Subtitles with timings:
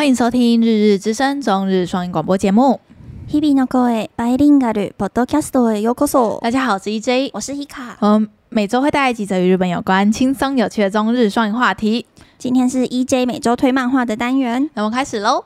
[0.00, 2.80] 欢迎收听《日日之声》中日双语广播节目。
[3.28, 6.38] 日々の声バイリンガルポッドキャストへようこそ。
[6.40, 7.96] 大家好，我是 EJ，我是 Hika。
[8.00, 12.06] 嗯，每周会带来几则与日本有关、轻松有趣的中日双语话题。
[12.38, 15.44] 今天是 EJ 每周推漫画的单元，那我们开始喽。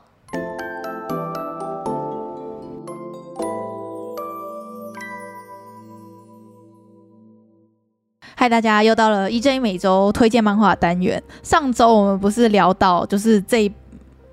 [8.36, 11.22] 嗨，大家又到了 EJ 每周推荐漫画单元。
[11.43, 13.72] 上周我们不是聊到，就是这一。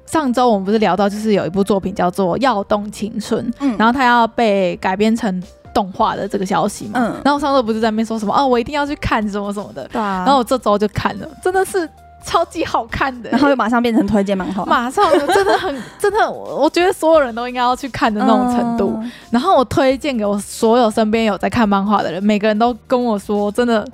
[0.07, 11.89] 上周我们不是聊到，就是有一部作品叫做《耀动青春》，嗯，然后它要被改编成动画的这个消息嘛，嗯，然后上周不是在那边说什么哦，我一定要去看什么什么的，对啊，然后我这周就看了，真的是
[12.25, 18.93] 超级好看的，然后又马上变成推荐漫画，马上真的很真的，我觉得所有人都应该要去看的那种程度。
[19.01, 23.87] 嗯、然后我推荐给我所有身边有在看漫画的人，每个人都跟我说，真的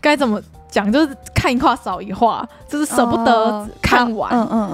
[0.00, 0.40] 该怎么。
[0.70, 4.30] 讲就是看一话少一话，就是舍不得看完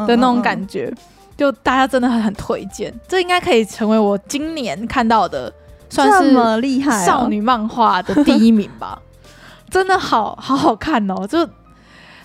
[0.07, 0.93] 的那种感觉，
[1.37, 5.53] 就大家真的很很推荐，这应该可以成为我今年看到的
[5.89, 8.99] 算是厉害少女漫画的第一名吧，
[9.71, 11.27] 真的好好好看哦！
[11.27, 11.39] 就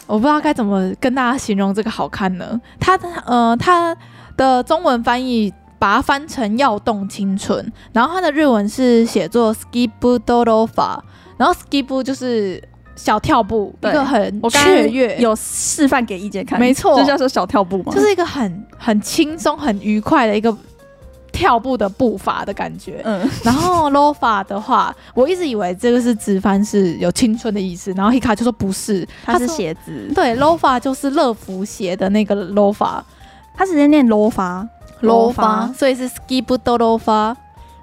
[0.07, 2.59] 我不知道该怎么跟大家形容这个好看呢？
[2.79, 3.95] 它的呃，它
[4.35, 10.99] 的中文翻译把它翻成“要动青春”，然后它的日文是写作 “skip dorofa”，
[11.37, 12.63] 然后 “skip” 就是。
[13.01, 17.93] 小跳步，一个很雀跃，有示范给一姐看，没错，这叫做小跳步嘛？
[17.93, 20.53] 就是一个很很轻松、很愉快的一个
[21.31, 23.01] 跳步的步伐的感觉。
[23.05, 30.11] 嗯，然后 loafa 的话，我一直以为这个是直翻是有青春的意思，然后 Hika 就说不是，它是鞋子。
[30.13, 33.01] 对，loafa 就是乐福鞋的那个 loafa，
[33.55, 37.33] 它直接念 loafa，loafa，所以是 skip do loafa。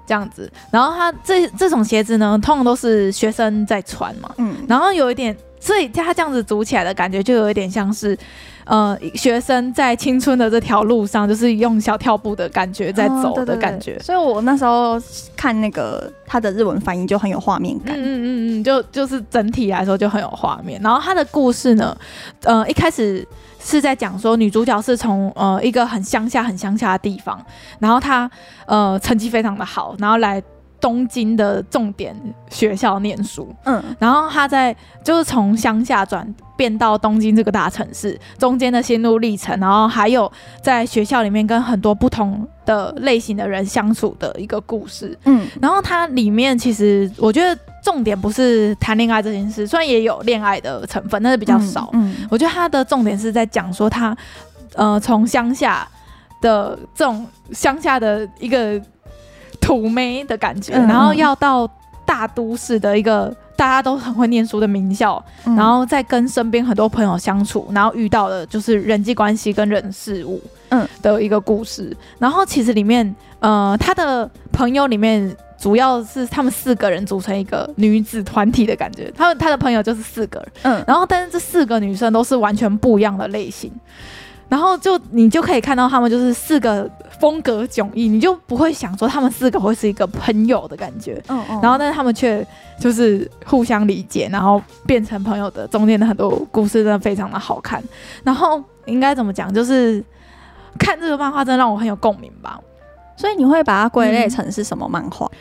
[0.07, 8.17] 这样子，然后他这这种鞋子呢，通常都是学生在穿嘛，嗯，然后有一点，所以他这样子组起来的感觉，就有一点像是，
[8.65, 13.93] 呃，学生在青春的这条路上，就是用小跳步的感觉在走的感觉。
[13.93, 15.01] 哦、对对对，所以我那时候
[15.35, 20.79] 看那个他的日文翻译就很有画面感，嗯嗯嗯嗯，就就是整体来说就很有画面。
[20.81, 21.97] 然后他的故事呢，
[22.43, 23.27] 呃，一开始。
[23.59, 27.43] 是在讲说女主角是从呃一个很乡下很乡下的地方，
[27.79, 28.29] 然后她
[28.65, 30.41] 呃成绩非常的好，然后来
[30.79, 32.15] 东京的重点
[32.49, 47.57] 学校念书，嗯，然后他在就是从乡下转变到东京这个大城市中间的心路历程，然后还有在学校里面跟很多不同的类型的人相处的一个故事，嗯，然后它里面其实我觉得。
[47.83, 51.89] 重点不是谈恋爱这件事，虽然也有恋爱的成分，但是比较少。
[51.93, 54.17] 嗯，嗯，我觉得他的重点是在讲说他，
[54.75, 55.87] 呃，从乡下
[56.41, 58.77] 的这种乡下的一个
[59.67, 61.69] 土妹的感觉，嗯，然后要到
[62.05, 71.95] 大都市的一个大家都很会念书的名校，嗯，然后再跟身边很多朋友相处，然后遇到的就是人际关系跟人事物，嗯，的一个故事。
[72.17, 75.35] 然后其实里面，呃，他的朋友里面。
[75.59, 83.71] 主要是他们四个人组成一个女子团体的感觉，他们他的朋友就是四个人，嗯，然后但是这四个女生都是完全不一样的类型，
[84.49, 92.45] 然后就你就可以看到他们就是四个风格迥异，你就不会想说他们四个会是一个朋友的感觉，嗯嗯，然后但是他们却
[92.79, 97.83] 就是互相理解，然后变成朋友的中间的很多故事真的非常的好看，
[98.23, 100.03] 然后应该怎么讲，就是
[100.79, 102.59] 看这个漫画真的让我很有共鸣吧。
[103.17, 105.25] 所以你会把它归类成是什么漫画？
[105.25, 105.37] 嗯，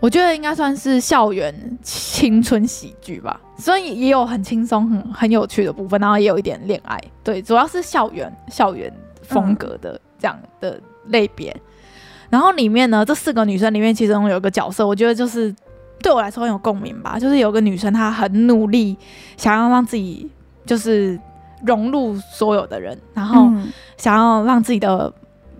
[0.00, 3.40] 我觉得应该算是校园青春喜剧吧。
[3.56, 7.00] 所以也有很轻松、很很有趣的部分，然后也有一点恋爱。
[7.24, 8.92] 对，主要是校园校园
[9.22, 11.50] 风格的这样的类别。
[11.50, 11.60] 嗯。
[12.30, 15.52] 然后里面呢，这四个女生里面，其中有一个角色，我觉得就是
[16.00, 17.18] 对我来说很有共鸣吧。
[17.18, 18.96] 就是有个女生，她很努力，
[19.36, 20.30] 想要让自己
[20.64, 21.18] 就是
[21.64, 23.50] 融入所有的人，然后
[23.96, 25.12] 想要让自己的。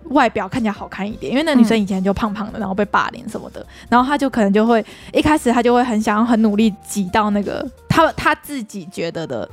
[0.05, 4.83] 外表看起来好看一点，因为那女生以前就胖胖的，然后被霸凌什么的，然后她就可能就会
[5.13, 9.47] 一开始她就会很想要很努力挤到那个她她自己觉得的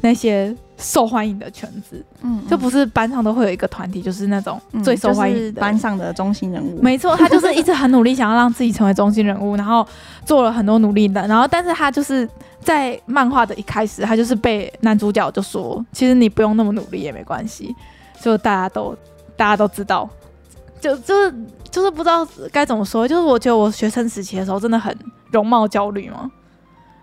[0.00, 9.86] 那些受欢迎的圈子，嗯，就不是班上都会有一个团体，就是那种最受欢迎的、嗯就是、班上的中心人物，没错，她就是一直很努力想要让自己成为中心人物，然后
[10.24, 12.28] 做了很多努力的，然后但是她就是
[12.60, 17.74] 在漫画的一开始，她就是被男主角就说，其实你不用那么努力也没关系，
[18.20, 18.96] 就大家都。
[19.36, 20.08] 大家都知道，
[20.80, 21.34] 就就是
[21.70, 23.06] 就是不知道该怎么说。
[23.06, 24.96] 就是我觉得我学生时期的时候真的很
[25.30, 26.30] 容貌焦虑嘛。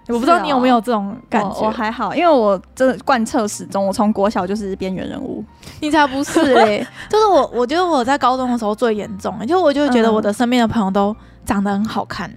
[0.07, 1.59] 我不知道你有没有这种感觉？
[1.59, 5.45] 我，我还好，因为我真的贯彻始终，我从国小就是边缘人物。
[5.81, 6.87] 你才不是嘞、欸！
[7.07, 11.15] 就是我，我觉得我在高中的时候最严重，就我就会觉得我的身边的朋友都
[11.45, 12.27] 长得很好看，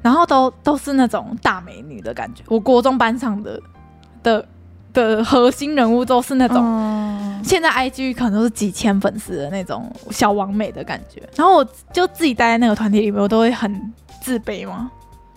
[0.00, 2.42] 然后都都是那种大美女的感觉。
[2.48, 3.60] 我国中班上的
[4.22, 4.46] 的
[4.94, 6.56] 的核心人物都是那种。
[7.42, 11.22] 现在 IG 可能都是几千粉丝的那种小王美的感觉。
[11.36, 14.90] 然后我就自己待在那个团体里面，我都会很自卑嘛。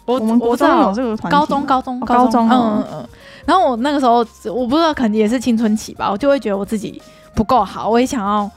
[0.05, 3.09] 我我们国中有这个团体，高中高中高中，嗯嗯嗯。
[3.45, 7.01] 然后我那个时候我不知道，可能也是青春期吧，我就会觉得我自己
[7.33, 8.50] 不够好，我也想要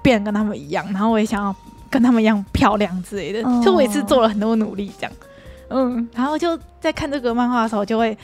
[0.00, 1.54] 变得跟他们一样，然后我也想要
[1.90, 3.48] 跟他们一样漂亮之类的。
[3.48, 5.12] 哦、就我也是做了很多努力这样，
[5.70, 6.08] 嗯。
[6.14, 8.16] 然后就在看这个漫画的时候，就会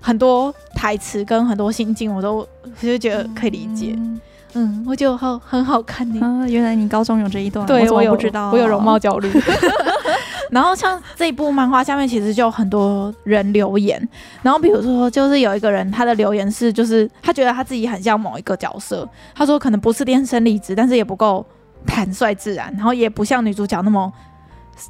[0.00, 2.48] 很多台词跟很多心境，我都我
[2.82, 3.94] 就觉得可以理解。
[3.96, 4.20] 嗯，
[4.56, 6.48] 嗯，我就好很好看呢、啊。
[6.48, 9.30] 原来你高中有这一段，对我，我不知道，我有容貌焦虑。
[10.50, 14.00] 然后像这一部漫画下面其实就有很多人留言，
[14.42, 21.44] 然后比如说就是有一个人他的留言是就是他觉得他自己很像某一个角色，他说可能不是天生丽质，但是也不够
[21.84, 24.10] 坦率自然，然后也不像女主角那么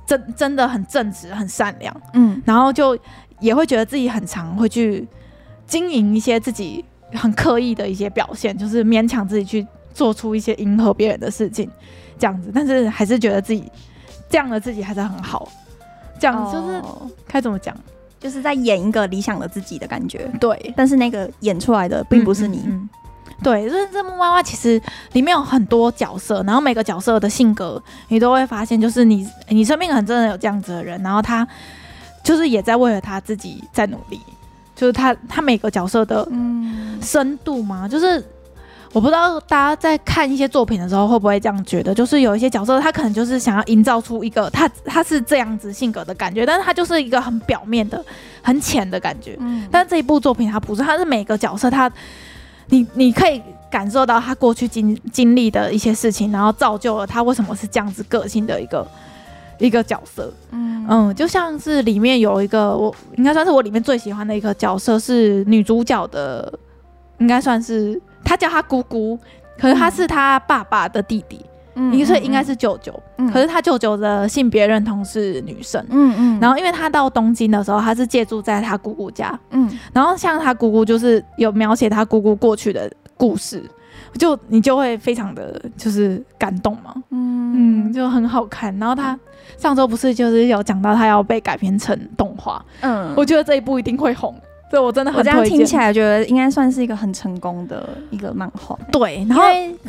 [0.07, 2.97] 真真的很正直很善良，嗯，然后就
[3.41, 5.09] 也会觉得自己很常会去
[5.67, 11.71] 经营一些自己很刻意的一些表现，就是勉强自己去做出一些迎合别人的事情
[12.19, 13.65] 这样子，但是还是觉得自己。
[14.29, 15.49] 这样的自己还是很好，
[16.19, 16.83] 这样就是
[17.29, 17.73] 该怎么讲，
[18.19, 20.29] 就是在演一个理想的自己的感觉。
[20.41, 22.65] 对，但是那个演出来的并不是你。
[22.67, 22.89] 嗯，嗯，
[23.41, 24.83] 对，就是这木娃娃其实
[25.13, 31.47] 里面有很多角色，然后每个角色的性格你都会发现，就是你你身边可能真的有这样子的人，然后他
[32.25, 34.21] 就是也在为了他自己在努力，
[34.77, 36.29] 就是他他每个角色的
[37.03, 38.23] 深度嘛，就是。
[38.93, 48.03] 我不知道大家在看一些作品的时候会不会这样觉得，就是有一些角色他可能就是想要营造出一个他他是这样子性格的感觉，但是他就是一个很表面的、
[48.41, 49.37] 很浅的感觉。
[49.39, 51.93] 嗯，但这一部作品他不是，他是每个角色他，
[52.69, 58.87] 你你可以感受到他过去经经历的一些事情，然后造就了他为什么是这样子个性的一个
[59.59, 60.33] 一个角色。
[60.51, 66.53] 嗯嗯，就像是里面有一个我应该算是我里面最喜欢的一个角色是女主角的，
[67.19, 68.01] 应该算是。
[68.25, 69.17] 她叫她姑姑，
[69.57, 71.45] 可是她是她爸爸的弟弟，
[71.77, 72.93] 嗯，所以应该是舅舅。
[73.19, 75.81] 嗯，可是他舅舅的性别认同是女生。
[75.91, 76.41] 嗯嗯。
[76.41, 79.39] 然后，因为他到东京的时候，他是借住在他姑姑家。
[79.51, 79.71] 嗯。
[79.93, 83.63] 然后，像他姑姑就是有描写他姑姑过去的故事，
[84.17, 86.95] 就你就会非常的就是感动嘛。
[87.11, 88.77] 嗯嗯，就很好看。
[88.79, 89.19] 然后他
[89.57, 92.65] 上周不是就是有讲到他要被改编成动画。
[92.81, 93.13] 嗯。
[93.17, 94.35] 我觉得这一部一定会红。
[94.69, 95.19] 对，我真的很。
[95.19, 98.77] 我这样听起来觉得应该算是一个很成功的一个漫画。
[98.91, 99.45] 对，然后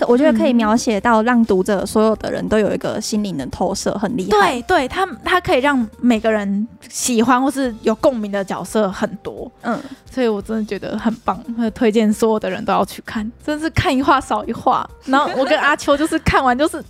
[0.08, 4.52] 我觉得可以描写到让读者所有的人都有一个心灵的投射，很厉害。
[4.52, 9.52] 对，对他他可以让每个人喜欢或是有共鸣的角色很多。
[9.64, 9.80] 嗯，
[10.12, 14.88] 所以我真的觉得很棒，推荐所有的人都要去看，真是看一话少一话。
[15.06, 16.84] 然后我跟阿秋就是看完就是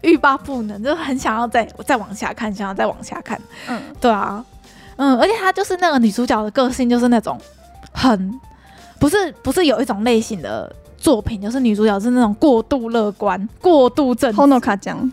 [0.00, 3.38] 欲罢不能，就很想要再再往下看，想要再往下看。
[3.68, 4.42] 嗯，对啊。
[4.98, 7.40] 嗯，而且她就是那个女主角的个性，就是那种
[7.92, 8.40] 很
[8.98, 14.32] 不是不是有一种类型的作品，就是女主角是那种过度乐观、过度正。
[14.34, 15.10] Honoka 酱，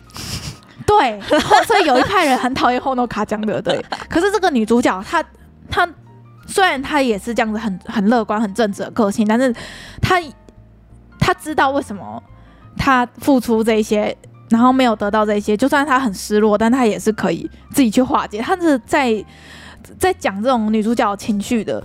[0.88, 1.22] 对，
[1.68, 3.80] 所以有一派人很讨厌 Honoka 酱的，对。
[4.10, 5.24] 可是这个女主角，她
[5.70, 5.88] 她
[6.48, 9.54] 虽然她也是这样子很很乐观、很正直的个性，但是
[10.02, 10.20] 她
[11.20, 12.22] 她知道为什么
[12.76, 14.18] 她付出这些，
[14.50, 18.40] 然后没有得到这些，就算她很失落，但她也是可以自己去化解。
[18.42, 19.24] 她是在。
[20.00, 21.84] 在讲这种女主角情绪的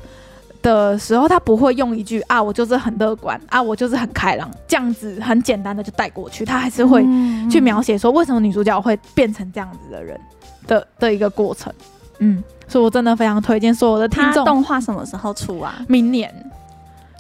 [0.63, 6.45] 的时候，她不会用一句啊，我就是很乐观啊，我就是很开朗，这样子很简单的就带过去。
[6.45, 7.03] 她还是会
[7.51, 10.21] 去描写说，为什么女主角会变成这样子的人
[10.67, 11.73] 的的一个过程。
[12.19, 14.45] 嗯，所以我真的非常推荐所有的听众。
[14.45, 15.83] 动画什么时候出啊？
[15.89, 16.31] 明年，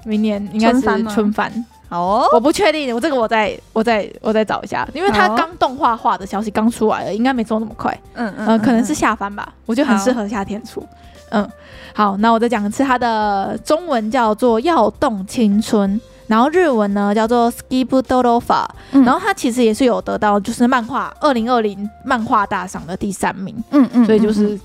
[0.04, 1.50] 明年应该是春番。
[1.90, 7.92] 哦，我不确定，我这个我再我再我再找一下，因为它刚动画化的消息刚出来了，应该没做那么快。
[8.14, 10.86] 嗯嗯、呃，可能是下番吧，我觉得很适合夏天出。
[11.30, 11.48] 嗯，
[11.92, 23.54] 好，那我再讲一次，它的中文叫做《要动青春》，然后日文呢叫做 Skip Dorofa，然后它其实也是有得到就是漫画二零二零漫画大赏的第三名。
[23.70, 24.58] 嗯嗯，所以就是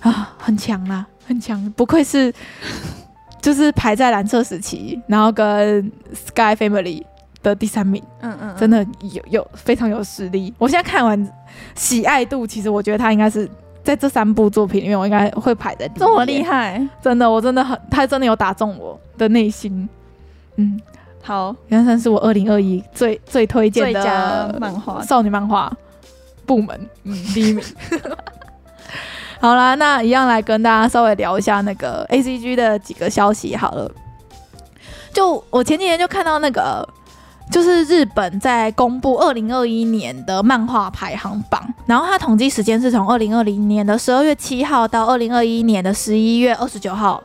[0.00, 2.32] 啊，很强啦，很强，不愧是。
[3.40, 7.04] 就是排在蓝色时期，然后跟 Sky Family
[7.42, 10.52] 的第三名，嗯嗯，真的有有非常有实力。
[10.58, 11.32] 我现在看完
[11.74, 13.48] 喜爱度，其实我觉得他应该是
[13.84, 15.88] 在这三部作品里面，我应该会排在。
[15.94, 19.88] 这么厉害，真的，我真的很，他真的有打中我的内心。
[20.56, 20.80] 嗯，
[21.22, 25.72] 好，应该算是我二零二一最最推荐的漫画少女漫画
[26.44, 27.64] 部门，嗯，第一名。
[29.40, 33.90] 好啦，那一样来跟大家稍微聊一下那个 A C G 的几个消息好了。
[35.12, 36.86] 就我前几天就看到那个，
[37.50, 47.22] 就是日本在公布二零二一年的漫画排行榜，然后它统计时间是从二零二零年的十二月七号到二零二一年的十一月二十九号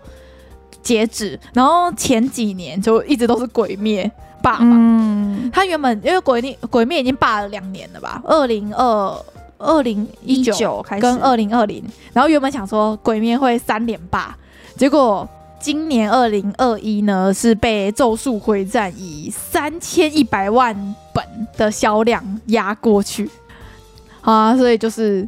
[0.82, 4.10] 截止，然后前几年就一直都是鬼灭。
[4.42, 4.70] 霸榜。
[4.72, 9.26] 嗯，他原本因为鬼灭鬼灭已经霸了两年了吧，二零二
[9.64, 14.38] 二零一九开始跟二零二零，然后原本想说鬼灭会三连霸，
[14.76, 15.28] 结果
[15.60, 20.76] 今年二零二一呢是被咒术回战以三千一百万
[21.14, 21.24] 本
[21.58, 23.30] 的销量压过去，
[24.22, 25.28] 啊，所以就是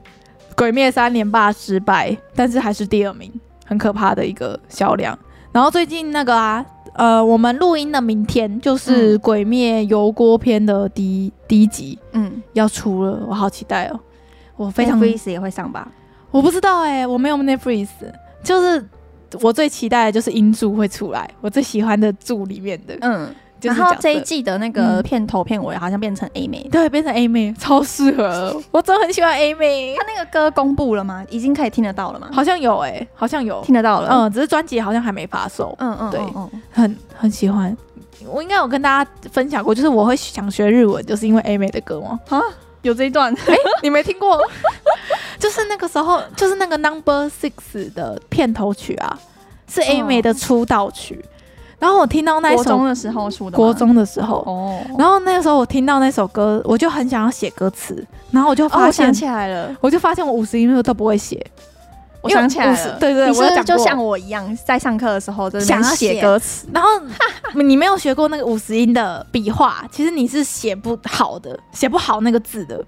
[0.55, 3.31] 鬼灭三连霸失败，但是还是第二名，
[3.65, 5.17] 很可怕的一个销量。
[5.51, 6.65] 然后最近那个啊。
[6.97, 13.99] 呃，我们录音的明天就是《鬼灭油锅篇》的第一第一集，嗯，要出了，我好期待哦！
[14.55, 15.87] 我非常 Netflix 也会上吧？
[16.31, 17.87] 我不知道哎、欸，我没有 Netflix，
[18.43, 18.87] 就是
[19.41, 23.27] 我最期待的就是音柱会出来，我最喜欢的柱里面的，嗯。
[23.61, 29.95] 然后这一季的那个片头片尾好像变成 A 妹，对，变成 A 妹，超适合，我真的很喜欢 A 妹。
[29.95, 31.25] 她那个歌公布了吗？
[31.31, 32.29] 已经可以听得到了吗？
[32.31, 35.73] 好像有哎，好像有听得到了，嗯，只是专辑好像还没发售。
[35.79, 36.21] 嗯嗯，对，
[36.69, 37.75] 很很喜欢。
[38.27, 42.19] 我应该有跟大家分享过，就是我会想学日文，就是因为 A 妹的歌吗？
[42.29, 42.39] 啊，
[42.85, 43.33] 有这一段？
[43.47, 44.39] 哎，你没听过？
[45.39, 49.19] 就是那个时候，就是那个 Number Six 的片头曲啊，
[49.67, 51.23] 是 A 妹的出道曲。
[51.77, 54.79] 然后我听到那首国中的时候出的，国中的时候哦。
[54.97, 58.05] 然后那个时候我听到那首歌，我就很想要写歌词。
[58.31, 61.45] 然后我就发现、哦、起来了，我就发现我五十音都不会写。
[62.25, 66.67] 我想起来了，对对，对，你是就像我一样，在上课的时候就是想要写歌词。
[66.73, 66.89] 然后
[67.61, 72.83] 你没有学过那个五十音的笔画，其实你是写不好的，写不好那个字的。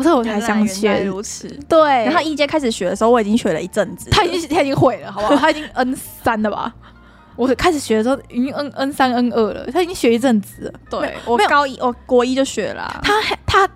[0.00, 1.48] 所以我才想学如此。
[1.68, 1.80] 对。
[2.04, 5.34] 然后一阶开始学的时候，我已经学了一阵子，他已经他已经会了，好不好？
[5.42, 6.72] 他已经 N 三了吧？
[7.34, 10.72] 我开始学的时候已经 N N 三 N 二了，他已经学一阵子了。
[10.88, 13.00] 对，我高一，我国一就学了、啊。
[13.02, 13.12] 他
[13.44, 13.68] 他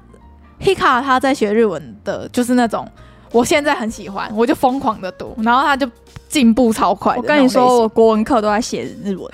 [0.60, 2.88] Hika 他在学日文的，就是那种
[3.32, 5.88] 我现在很喜欢，我就疯狂的读，然后他就
[6.28, 7.16] 进步超快。
[7.16, 9.28] 我跟你说，我国文课都在写日文，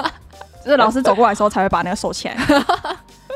[0.64, 2.36] 就是老师走过来的时候才会把那个收起来。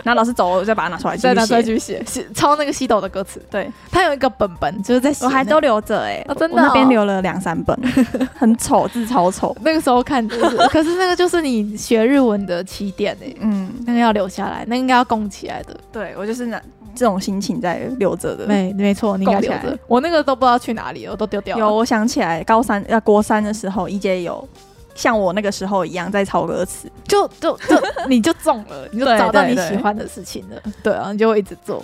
[0.04, 3.44] 然后老师走了，我再把它拿出来，再拿出来继续写，写抄那个西斗的歌词。
[3.50, 7.76] 对，他有一个本本，就是在我还都留着哎、欸哦，真的、哦，那边留了两三本，
[8.38, 9.54] 很丑，字超丑。
[9.60, 15.76] 那个时候看、就是，可是那个就是你学日文的起点哎、欸，嗯，那个要留下来，那个、应该要供起来的。
[15.90, 16.62] 对，我就是拿
[16.98, 18.46] 这种心情在留着的。
[18.46, 19.78] 没，没错，你应该留着。
[19.86, 21.60] 我那个都不知道去哪里了，我都丢掉了。
[21.60, 24.46] 有，我想起来，高三要国三的时候，一姐有。
[24.94, 31.80] 像我那个时候一样在抄歌词，就就就你就中了，你就找到你喜欢的事情了，对，对，对，对啊，你就会一直做，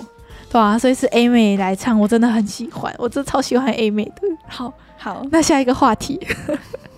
[0.51, 4.23] 对啊，所以是 A 妹来唱，我真的很喜欢，我真的超喜欢 A 妹的。
[4.49, 6.19] 好，好，那下一个话题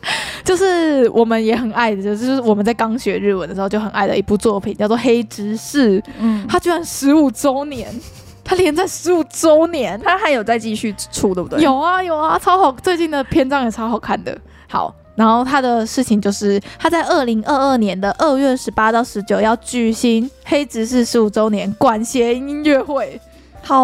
[0.44, 6.00] 就是我们也很爱的，就是我们在刚学日文的时候就很爱的一部作品，叫做《黑执事》。
[6.18, 7.88] 嗯，它居然十五周年，
[8.44, 11.60] 它连载十五周年，它还有在继续出，对不对？
[11.62, 14.36] 有啊，有啊，超好，最近的篇章也超好看的。
[14.68, 14.94] 好。
[15.16, 23.18] 然后他的事情就是，他在二零二二年的二月十八到十九要举行黑执事十五周年管弦音乐会，
[23.62, 23.82] 好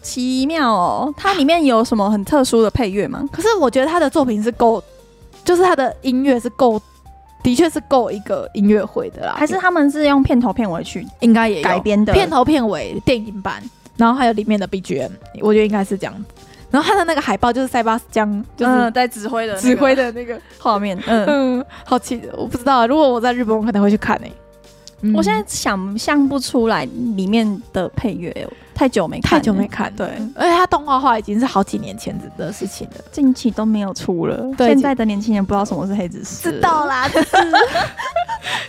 [0.00, 1.12] 奇妙哦！
[1.16, 3.28] 它里面有什么很特殊的配乐吗？
[3.32, 4.80] 可是我觉得他的作品是够，
[5.44, 6.80] 就是他的音乐是够，
[7.42, 9.34] 的确是够一个音乐会的啦。
[9.36, 13.62] 还是他们是用片头片尾曲，应该也改编的片头片尾电影版，
[13.96, 16.14] 然后还有里面的 BGM，我觉得应该是这样。
[16.70, 21.26] 然后他的那个海报就是塞巴斯将，就是在指挥的指挥的那个画面，嗯
[21.60, 24.32] 嗯，好奇，我不知道，如果我在日本，我可能会去看诶、欸。
[25.02, 26.84] 嗯、我现在想象不出来
[27.16, 28.34] 里面的配乐，
[28.74, 34.48] 太久没看，太久没看，对，而且他动画化已经是好几年前的事情了，近期都没有出了。
[34.56, 37.36] 对，现在的年轻人不知道什么是黑执事，知道啦， 只是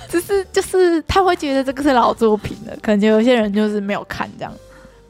[0.10, 4.52] 只是就是他会觉得这个是老作品了，可能有些人就是没有看这样。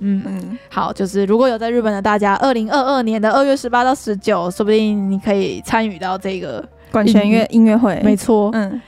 [0.06, 6.62] 嗯嗯，好，就是如果有在日本的大家，二零二二年的二月十八到十九，说不定你可以参与到这个
[6.92, 7.98] 管弦乐音乐会。
[8.04, 8.82] 没错，嗯，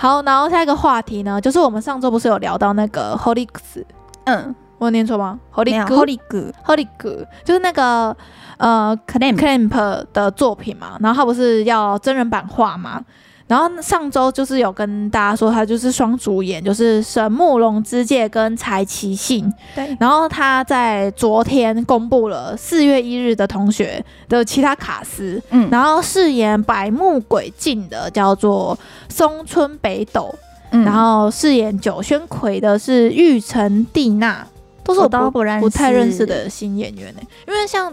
[0.00, 3.84] 好，然后下一个话题呢，就是我们上周不是有聊到那个 Holics，
[4.24, 8.16] 嗯，我有念错吗？holigholigholig，就是那个
[8.56, 13.04] 呃 Clamp Clamp 的作品嘛，然后他不是要真人版画吗？
[13.50, 19.52] 然后上周就是有跟大家说，他就是双主演，就是神木隆之介跟柴崎幸。
[19.74, 19.96] 对。
[19.98, 25.42] 然后他在昨天公布了四月一日的同学的其他卡司。
[25.50, 25.68] 嗯。
[25.68, 28.78] 然后饰演百目鬼镜的叫做
[29.08, 30.32] 松村北斗。
[30.70, 30.84] 嗯。
[30.84, 34.46] 然后饰演九轩葵的是玉城蒂娜，
[34.84, 37.20] 都是我不我不，不太认识的新演员呢。
[37.48, 37.92] 因为像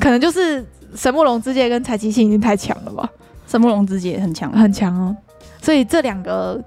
[0.00, 0.64] 可能就是
[0.96, 3.06] 神木隆之介跟柴崎幸已经太强了吧。
[3.46, 5.16] 神木隆之介很强，很强哦，
[5.60, 6.60] 所以这两个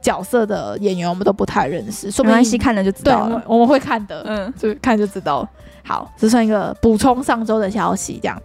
[0.00, 3.42] 角色的演员我们都不太认识，说没关系，看了就知道了。
[3.46, 5.48] 我们会看的，嗯，就看就知道。
[5.84, 8.42] 好，这算一个补充上周的消息，这样。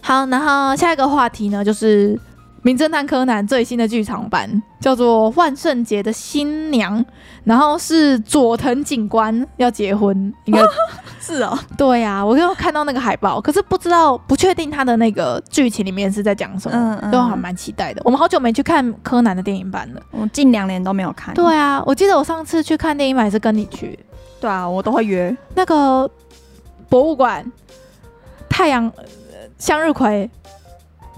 [0.00, 2.18] 好，然后下一个话题呢，就是
[2.62, 7.04] 名侦探柯南最新的剧场版叫做《万圣节的新娘》，
[7.42, 10.60] 然后是佐藤警官要结婚，应该
[11.20, 11.58] 是哦。
[11.76, 18.00] 对呀、啊，我刚刚看到那个海报，可是不知道不确定他的那个剧情里面是在讲什么，嗯嗯都还蛮期待的。
[18.04, 21.34] 我们好久没去看柯南的电影版了，我近两年都没有看。
[21.34, 23.98] 对啊，我记得我上次去看电影版也是跟你去。
[24.40, 26.08] 对啊，我都会约那个
[26.88, 27.44] 博物馆，
[28.48, 28.92] 太阳
[29.58, 30.30] 向日葵。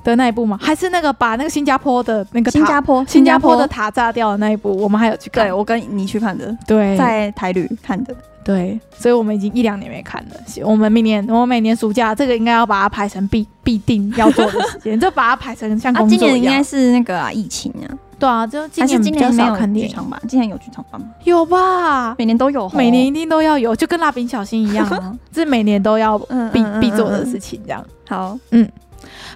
[0.04, 0.58] 的那一部吗？
[0.60, 4.70] 还是那个把那个新加坡的那个新加坡新加坡的塔炸掉的那一部？
[4.76, 5.46] 我们还有去看。
[5.46, 8.14] 对，我跟你去看的，对，在台旅看的。
[8.44, 10.36] 对，所以我们已经一两年没看了。
[10.66, 16.28] 我们明年，我们每年暑假这个应该要把它排成必必定要做的时间，就把它排成像工作一样。
[16.28, 17.88] 啊，今年应该是那个啊，疫情啊。
[18.18, 20.20] 对啊，就今年比较少看剧场吧。
[20.28, 21.06] 今年有剧场版吗？
[21.24, 26.18] 有吧，每年都有，每年一定都要有，就跟蜡笔小新一样啊，这 是每年都要
[26.52, 27.82] 必必做的事情，这样。
[28.06, 28.68] 好，嗯。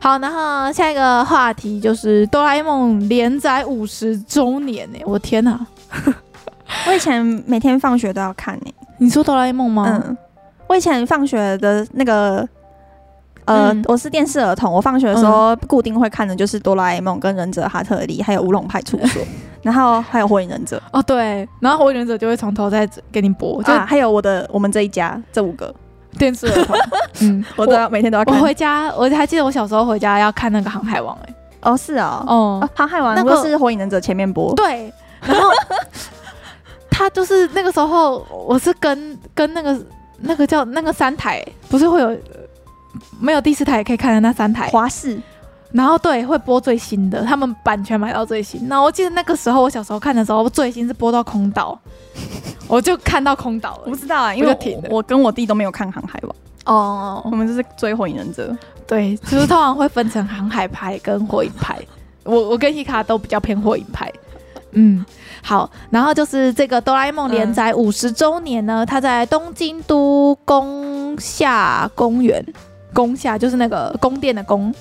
[0.00, 4.98] 好，然后下一个话题就是哆啦 A 梦连载五十周年呢！
[5.04, 5.58] 我天哪，
[6.86, 8.72] 我以前每天放学都要看呢。
[8.98, 10.02] 你说哆啦 A 梦吗？
[10.04, 10.16] 嗯，
[10.66, 12.48] 我以前放学的那个，
[13.44, 19.22] 呃，嗯、我是电视儿童，我放学的时候固定会看的就是哆啦 A 梦跟忍者哈特利，还有乌龙派出所，
[19.62, 20.80] 然后还有火影忍者。
[20.92, 25.74] 哦，对，然后火影忍者就会从头再给你播，就、啊、还有我的我们这一家这五个。
[26.16, 26.76] 电视儿童，
[27.22, 28.34] 嗯，我都要每天都要看。
[28.36, 35.50] 我回家，我还记得我小时候回家要看那个《航海王》哎，哦是啊，哦，《航海王》那个是《火影忍者》前面播，对，然后
[36.90, 39.78] 他就是那个时候，我是跟跟那个
[40.20, 42.16] 那个叫那个三台，不是会有
[43.20, 44.68] 没有第四台也可以看的那三台。
[44.68, 45.20] 华视。
[45.70, 48.66] 然后对，会播最新的，他们版权买到最新。
[48.68, 51.78] 那我记得那个时候我小时候看的时候，最新是播到空岛，
[52.68, 53.82] 我就看到空岛了。
[53.86, 54.56] 我不知道啊，因为
[54.90, 56.36] 我，我跟我弟都没有看航海王。
[56.66, 58.56] 哦，我们就是追火影忍者。
[58.86, 61.76] 对，就是通常会分成航海派跟火影派。
[62.24, 64.12] 我我跟希卡都比较偏火影派。
[64.72, 65.04] 嗯，
[65.42, 72.44] 好，然后就是这个哆啦 A 梦连载五十周年呢，它在东京都宫下公园，
[72.92, 74.72] 宫下就是那个宫殿的宫。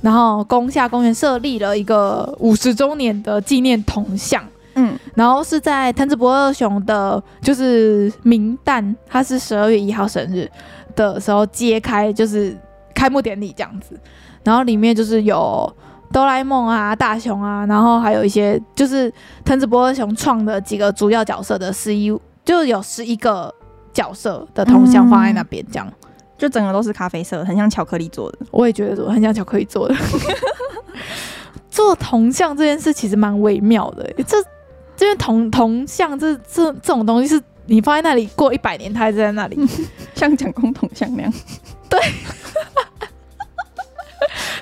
[0.00, 10.50] 然后宫下公园设立了一个五十周年的纪念铜像，嗯，然后是在藤子不二雄的，就是明旦，他是十二月一号生日
[10.94, 12.56] 的时候揭开，就是
[12.94, 13.98] 开幕典礼这样子。
[14.44, 15.72] 然后里面就是有
[16.12, 19.12] 哆啦 A 梦啊、大雄啊，然后还有一些就是
[19.44, 22.12] 藤子不二雄创的几个主要角色的十一，
[22.44, 23.54] 就有十一个
[23.92, 25.92] 角色的铜像放在那边这样。
[26.38, 28.38] 就整个都是咖啡色，很像巧克力做的。
[28.50, 29.94] 我也觉得很像巧克力做的。
[31.70, 34.36] 做铜像这件事其实蛮微妙的，这
[34.96, 39.58] 这边铜铜像这这这种东西是你放在那里过一百年，它还是在那里，
[40.14, 41.32] 像蒋公铜像那样。
[41.88, 42.00] 对，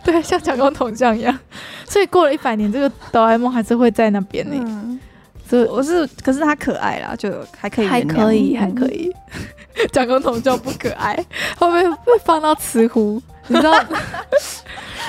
[0.04, 1.38] 对，像蒋公铜像一样。
[1.86, 4.54] 所以过了一百年，这个哆啦 A 梦还是会在那边呢。
[4.64, 5.00] 嗯，
[5.48, 9.12] 所以我是，可是它可爱啦，就还可以，还可以，还可以。
[9.92, 11.14] 蒋公铜就不可爱，
[11.58, 13.20] 会不会会放到慈湖？
[13.48, 13.72] 你知道？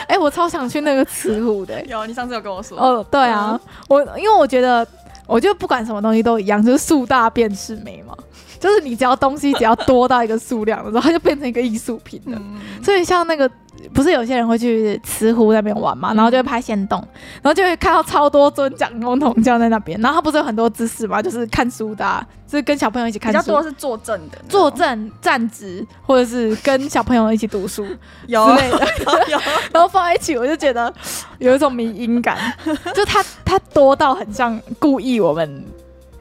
[0.08, 1.86] 哎、欸，我超想去那个慈湖的、欸。
[1.88, 2.78] 有，你上次有跟我说。
[2.80, 4.86] 哦，对啊，我因为我觉得，
[5.32, 8.16] 我觉得不管什么东西都一样，就是树大便是美嘛。
[8.60, 12.38] 就是你只要东西只要多到一个数量的时候，它就变成一个艺术品了。
[12.38, 13.50] 嗯、所以像那个。
[13.94, 17.00] 不是有些人会去慈湖那边玩嘛，然后就会拍仙洞，
[17.42, 27.86] 然后就会看到超多尊蒋公铜像在那边，然后他不是有很多姿势嘛，就是看书的、啊，就是跟小朋友一起看书，比较多是坐正的，坐正站直，或者是跟小朋友一起读书
[28.28, 28.88] 有 之类的，
[29.30, 29.40] 有，
[29.74, 30.94] 然后放在一起，我就觉得
[31.40, 32.38] 有一种迷因感，
[32.94, 35.66] 就他他多到很像故意我们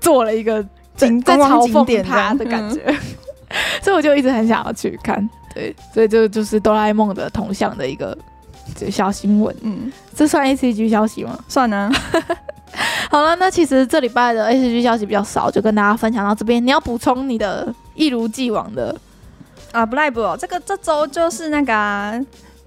[0.01, 0.62] 做了一个
[0.96, 2.94] 在嘲讽他的感觉，
[3.83, 5.29] 所以我就一直很想要去看。
[5.54, 8.16] 对，所以这就是哆啦 A 梦的铜像的一个
[8.90, 9.54] 小新闻。
[9.62, 11.38] 嗯，这算 A C G 消息吗？
[11.48, 11.90] 算啊。
[13.10, 16.64] 好了，那其实这礼拜的 A C G 消息比较少，就跟大家分享到这边。
[16.64, 18.94] 你要补充你的一如既往的
[19.72, 22.20] 啊，不赖不哦，这个这周就是那个、啊。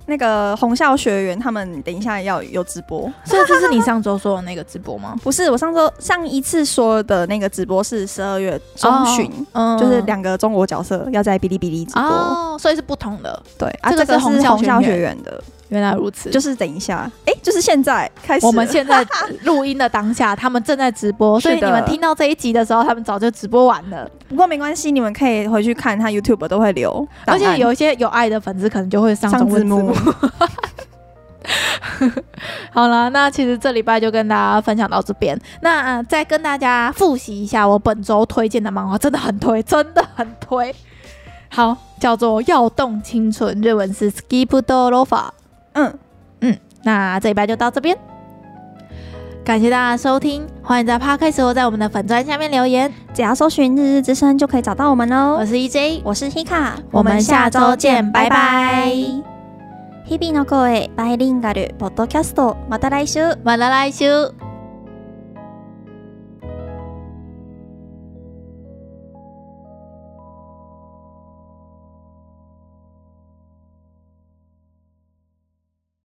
[0.06, 5.16] 那个红校学员他们等一下要有直播，所以这是你上周说的那个直播吗？
[5.24, 13.42] 不是，我上周上一次说的那个直播是十二月中旬，哦嗯、就是两个中国角色要在哔哩哔哩直播，哦，所以是不同的。
[13.58, 15.44] 对，啊，这个是红校学员的。
[15.74, 18.46] 原来如此，就是等一下，哎、欸，就是现在开始。
[18.46, 19.04] 我们现在
[19.44, 24.08] 录音的当下，他们正在直播，所以你们听到这一集的时候，他们早就直播完了。
[24.30, 29.92] 不过没关系，你们可以回去看，他 YouTube 都会留，而且有一些有爱的粉丝可能就会上中文字幕。
[32.72, 35.36] 好了，那其实这礼拜就跟大家分享到这边。
[35.62, 40.76] 那、呃、再跟大家复习一下，我本周推荐的漫画真的很推，真的很推。
[41.50, 44.62] 好，叫做《要动青春》，日文是 Skip。
[45.73, 45.99] 嗯
[46.41, 47.97] 嗯， 那这一拜就到这边，
[49.45, 55.37] 感谢大家的收听，欢迎在 Podcast 或在我们的粉专下面留言，只要搜寻“日日之声”就可以找到我们喽。
[55.39, 58.93] 我是 EJ，我是 Hika，我们下周见，拜拜。
[60.11, 64.33] 日々の声バイリンガルポッドキャスト，また来周，また来周。